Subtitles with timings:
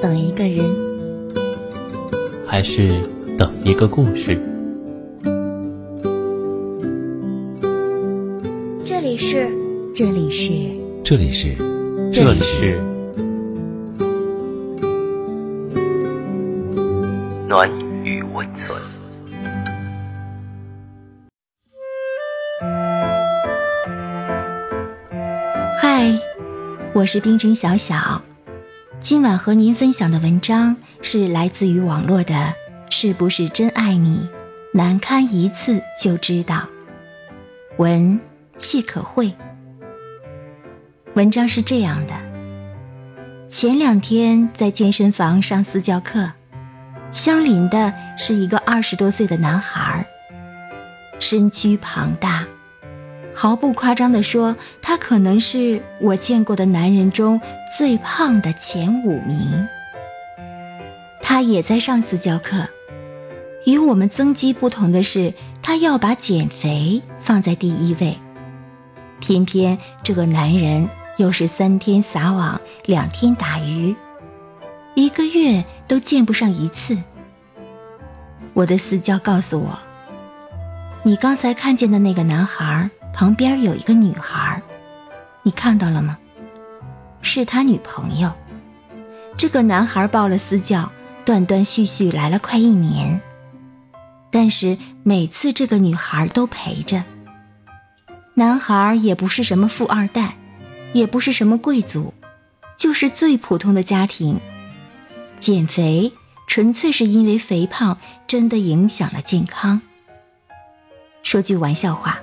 [0.00, 0.64] 等一个人，
[2.46, 3.02] 还是
[3.36, 4.40] 等一个故事？
[8.84, 9.50] 这里是，
[9.92, 10.52] 这里是，
[11.02, 11.56] 这里是，
[12.12, 12.80] 这里是
[17.48, 17.68] 暖
[18.04, 18.80] 与温存。
[25.80, 26.12] 嗨，
[26.94, 28.22] 我是冰城小小。
[29.00, 32.52] 今晚和您分享的文章是来自于网络的，
[32.90, 34.28] 是不是真爱你？
[34.74, 36.68] 难堪一次就知道。
[37.78, 38.18] 文
[38.58, 39.32] 谢可慧。
[41.14, 42.14] 文章是这样的：
[43.48, 46.32] 前两天在健身房上私教课，
[47.12, 50.04] 相邻的是一个二十多岁的男孩，
[51.20, 52.44] 身躯庞大。
[53.40, 57.40] 毫不夸张地说，他可能是我见过的男人中
[57.78, 59.68] 最胖的前五名。
[61.22, 62.66] 他也在上私教课，
[63.64, 68.18] 与我们增肌不同的是，他要把减肥放在第一位。
[69.20, 73.94] 偏偏这个男人又是三天撒网，两天打鱼，
[74.96, 76.98] 一个月都见不上一次。
[78.54, 79.78] 我的私教告诉我，
[81.04, 82.90] 你刚才看见的那个男孩。
[83.18, 84.62] 旁边有一个女孩，
[85.42, 86.16] 你看到了吗？
[87.20, 88.32] 是他女朋友。
[89.36, 90.88] 这个男孩报了私教，
[91.24, 93.20] 断断续续来了快一年，
[94.30, 97.02] 但是每次这个女孩都陪着。
[98.34, 100.36] 男孩也不是什么富二代，
[100.92, 102.14] 也不是什么贵族，
[102.76, 104.38] 就是最普通的家庭。
[105.40, 106.12] 减肥
[106.46, 109.82] 纯粹是因为肥胖真的影响了健康。
[111.24, 112.20] 说句玩笑话。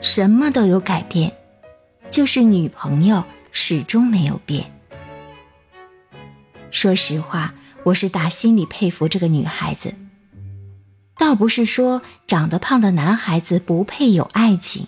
[0.00, 1.32] 什么都有改变，
[2.10, 4.70] 就是女朋友始终没有变。
[6.70, 9.94] 说实话，我是打心里佩服这个女孩子。
[11.16, 14.86] 倒不是说长得胖的男孩子不配有爱情，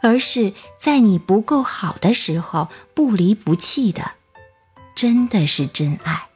[0.00, 4.12] 而是在你不够好的时候不离不弃的，
[4.94, 6.28] 真的是真爱。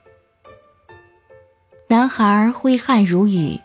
[1.86, 3.60] 男孩挥汗如雨，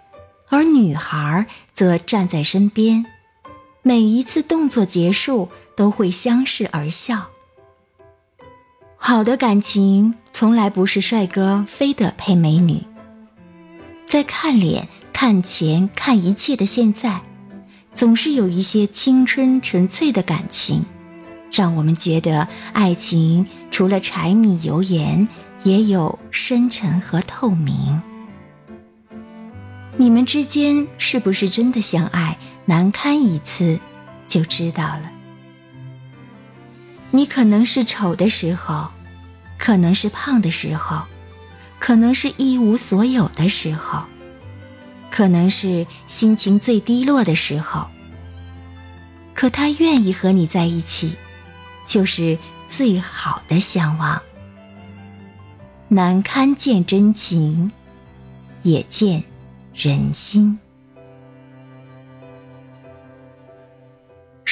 [0.50, 3.06] 而女孩则站在身边。
[3.88, 5.48] 每一次动作结束，
[5.78, 7.28] 都会相视而笑。
[8.96, 12.82] 好的感情从来不是帅哥非得配美女。
[14.08, 17.22] 在看脸、看钱、看一切的现在，
[17.94, 20.84] 总是有一些青春纯粹的感情，
[21.52, 25.28] 让我们觉得爱情除了柴米油盐，
[25.62, 28.02] 也有深沉和透明。
[29.96, 32.40] 你们之间是不是真的相爱？
[32.66, 33.80] 难堪一次，
[34.28, 35.12] 就知道了。
[37.12, 38.90] 你可能是丑的时候，
[39.58, 41.04] 可能是胖的时候，
[41.80, 44.04] 可能是一无所有的时候，
[45.12, 47.88] 可能是心情最低落的时候。
[49.34, 51.16] 可他愿意和你在一起，
[51.86, 52.38] 就是
[52.68, 54.22] 最好的相望。
[55.88, 57.72] 难堪见真情，
[58.64, 59.24] 也见
[59.74, 60.58] 人心。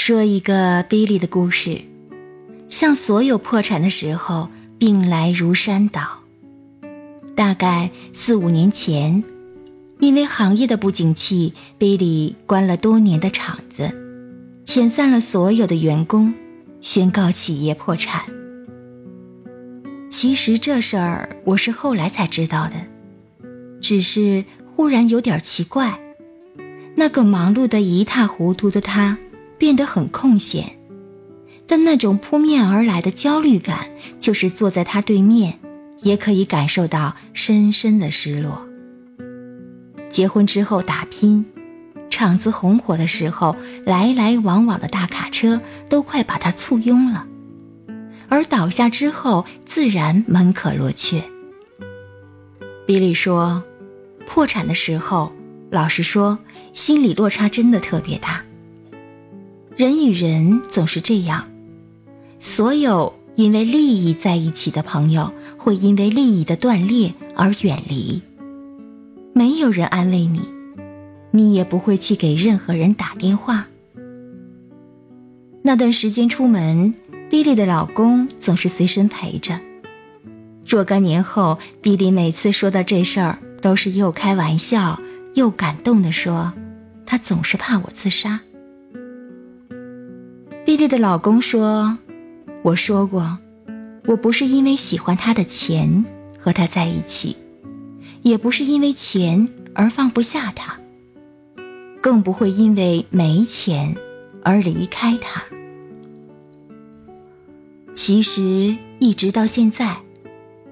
[0.06, 1.80] 说一个 Billy 的故事，
[2.68, 6.20] 像所有破产的时候，病来如山倒。
[7.36, 9.24] 大概四五年前，
[10.00, 13.96] 因为行业的不景气，Billy 关了多年的厂子，
[14.66, 16.34] 遣散了所有的员工，
[16.82, 18.26] 宣告企业破产。
[20.10, 22.74] 其实这事儿我是后来才知道的，
[23.80, 25.98] 只是忽然有点奇怪，
[26.98, 29.18] 那个忙碌的一塌糊涂的他。
[29.58, 30.78] 变得很空闲，
[31.66, 33.88] 但那种扑面而来的焦虑感，
[34.20, 35.60] 就是坐在他对面，
[36.02, 38.68] 也可以感受到深深的失落。
[40.10, 41.46] 结婚之后打拼，
[42.10, 43.56] 厂子红火的时候，
[43.86, 45.60] 来来往往的大卡车
[45.90, 47.26] 都快把他簇拥了；
[48.30, 51.24] 而倒下之后，自然门可罗雀。
[52.86, 53.64] 比利说，
[54.28, 55.32] 破产的时候，
[55.72, 56.38] 老实说，
[56.74, 58.44] 心理落差真的特别大。
[59.76, 61.46] 人与人总是这样，
[62.40, 68.22] 所有因为利益在一起的朋友，会因为利益的断裂而远离。
[69.34, 70.42] 没有人安慰你，
[71.32, 73.66] 你也不会去给任何人打电话。
[75.64, 76.94] 那段时间出门，
[77.32, 79.60] 比利的老公总是随身陪着。
[80.64, 85.02] 若干年后，比利每次说到这事儿，都是又开玩笑
[85.34, 86.54] 又感动地说
[87.08, 88.40] ：“他总是怕我自杀。”
[90.66, 91.98] 比利的老公说
[92.64, 93.38] ：“我说过，
[94.06, 96.06] 我不是因为喜欢他的钱
[96.40, 97.36] 和他在一起，
[98.22, 100.78] 也不是因为钱而放不下他，
[102.02, 103.94] 更不会因为没钱
[104.42, 105.44] 而离开他。
[107.94, 109.98] 其实一直到现在，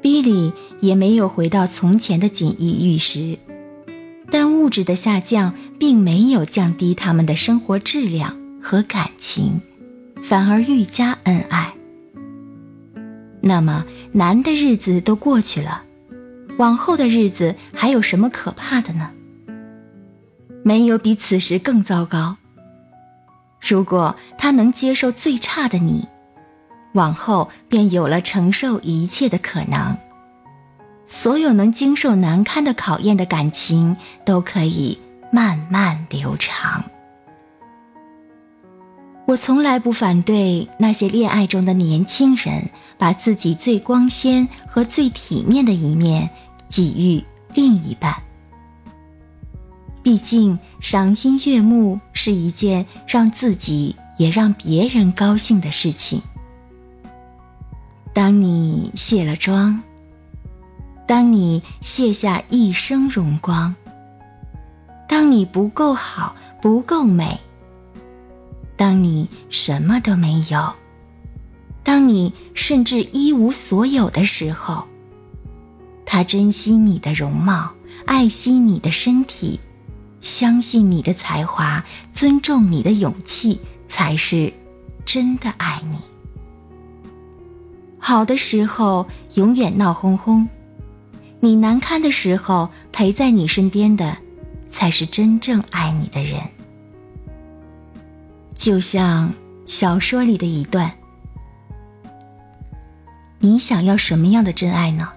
[0.01, 3.37] 比利也没有回到从前的锦衣玉食，
[4.31, 9.61] 但物质的下降并没有降低他们的生活质量和感情，
[10.23, 11.73] 反而愈加恩爱。
[13.41, 15.83] 那么难的日子都过去了，
[16.57, 19.09] 往后的日子还有什么可怕的呢？
[20.63, 22.37] 没有比此时更糟糕。
[23.59, 26.07] 如果他能接受最差的你，
[26.93, 29.97] 往后便有了承受一切的可能。
[31.05, 34.97] 所有能经受难堪的考验的感情，都可以
[35.31, 36.83] 慢慢流长。
[39.31, 46.29] 我从来不反对那些恋爱中的年轻人把自己最光鲜和最体面的一面
[46.67, 47.23] 给予
[47.53, 48.13] 另一半。
[50.03, 56.21] 毕竟赏心悦目是一件让自己也让别人高兴的事情。
[58.13, 59.81] 当你卸了妆，
[61.07, 63.73] 当你卸下一生荣光，
[65.07, 67.39] 当你不够好，不够美。
[68.81, 70.73] 当你什么都没有，
[71.83, 74.87] 当你甚至一无所有的时候，
[76.03, 77.73] 他珍惜你的容貌，
[78.07, 79.59] 爱惜你的身体，
[80.19, 84.51] 相信你的才华，尊重你的勇气，才是
[85.05, 85.99] 真的爱你。
[87.99, 90.49] 好的时候永远闹哄哄，
[91.39, 94.17] 你难堪的时候陪在你身边的，
[94.71, 96.41] 才是真正爱你的人。
[98.61, 99.33] 就像
[99.65, 100.91] 小说里的一段，
[103.39, 105.09] 你想要什么样的真爱呢？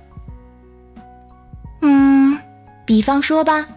[1.82, 2.38] 嗯，
[2.86, 3.68] 比方说吧，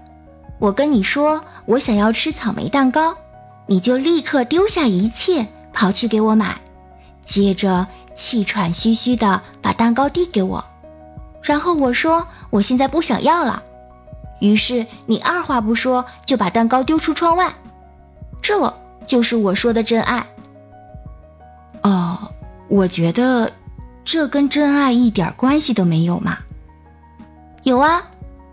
[0.57, 3.13] 我跟你说我想要吃草莓蛋糕，
[3.65, 6.55] 你就立刻丢下一切跑去给我买，
[7.25, 7.85] 接着
[8.15, 10.63] 气喘吁吁的把蛋糕递给我，
[11.41, 13.61] 然后我说我现在不想要了，
[14.39, 17.53] 于是你二话不说就把蛋糕丢出窗外，
[18.41, 18.73] 这。
[19.07, 20.27] 就是我说的真爱。
[21.81, 22.31] 哦，
[22.67, 23.51] 我觉得
[24.03, 26.37] 这跟真爱一点关系都没有嘛。
[27.63, 28.03] 有啊，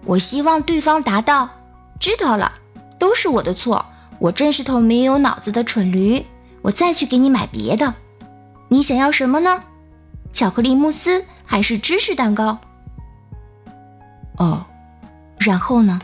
[0.05, 1.51] 我希望对方答到。
[2.01, 2.53] 知道了，
[2.99, 3.85] 都是我的错，
[4.19, 6.25] 我真是头没有脑子的蠢驴。
[6.63, 7.93] 我再去给你买别的。
[8.69, 9.63] 你想要什么呢？
[10.33, 12.59] 巧克力慕斯还是芝士蛋糕？
[14.37, 14.65] 哦，
[15.39, 16.01] 然后呢？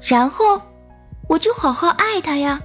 [0.00, 0.60] 然后
[1.28, 2.60] 我就好好爱他呀。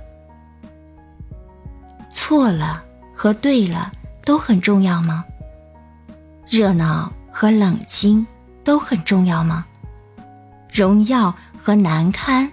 [2.30, 2.84] 错了
[3.16, 3.92] 和对了
[4.24, 5.26] 都很重要吗？
[6.48, 8.24] 热闹和冷清
[8.64, 9.66] 都很重要吗？
[10.72, 12.48] 荣耀和难堪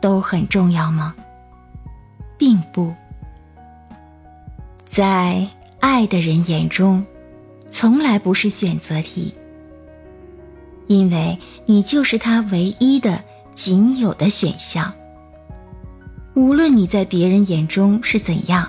[0.00, 1.14] 都很重要吗？
[2.38, 2.94] 并不。
[4.86, 5.46] 在
[5.80, 7.04] 爱的人眼中，
[7.70, 9.34] 从来不是选择题，
[10.86, 14.90] 因为你就是他唯一的、仅有的选项。
[16.32, 18.66] 无论你在别人眼中是怎样。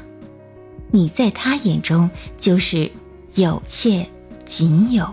[0.92, 2.92] 你在他眼中就是
[3.36, 4.06] 有且
[4.46, 5.12] 仅有，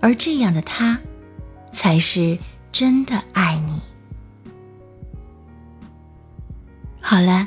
[0.00, 0.98] 而这样的他，
[1.72, 2.38] 才是
[2.72, 3.80] 真的爱你。
[7.00, 7.46] 好了，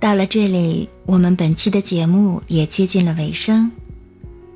[0.00, 3.70] 到了这里，我们本期的节目也接近了尾声。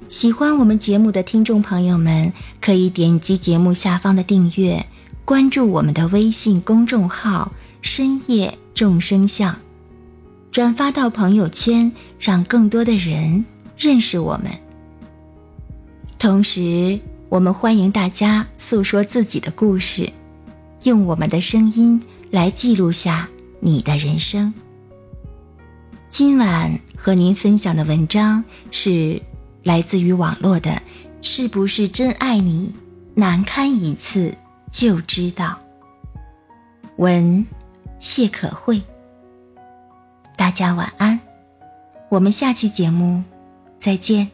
[0.08, 4.84] 喜欢我们节目的听众朋友们，可以点击节目下方的订阅，
[5.24, 9.56] 关注我们的微信公众号“深夜众生相”。
[10.52, 11.90] 转发到朋友圈，
[12.20, 13.42] 让更多的人
[13.74, 14.52] 认识我们。
[16.18, 20.12] 同时，我们欢迎大家诉说自己的故事，
[20.82, 21.98] 用我们的声音
[22.30, 23.26] 来记录下
[23.60, 24.52] 你的人生。
[26.10, 29.22] 今晚和您分享的文章是
[29.62, 30.82] 来自于网络的，
[31.22, 32.70] 是不是真爱你？
[33.14, 34.36] 难堪一次
[34.70, 35.58] 就知道。
[36.96, 37.46] 文，
[37.98, 38.82] 谢可慧。
[40.36, 41.18] 大家晚安，
[42.08, 43.22] 我们下期节目
[43.78, 44.30] 再见。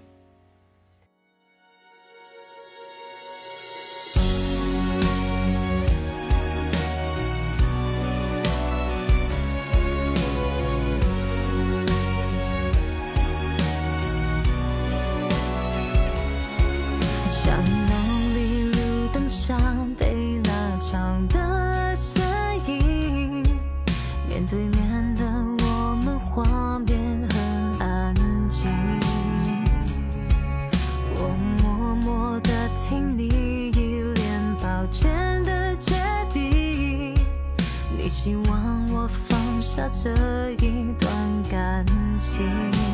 [38.08, 41.84] 你希望我放下这一段感
[42.18, 42.88] 情。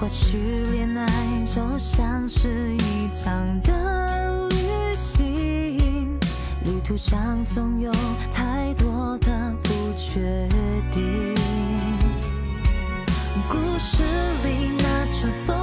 [0.00, 0.38] 或许
[0.72, 1.06] 恋爱
[1.44, 6.18] 就像是一场的旅行
[6.64, 7.92] 旅途上总有
[8.30, 10.48] 太多的不确
[10.90, 11.34] 定
[13.48, 14.02] 故事
[14.44, 15.56] 里那串风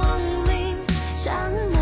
[0.46, 0.76] 铃
[1.14, 1.34] 像
[1.72, 1.81] 那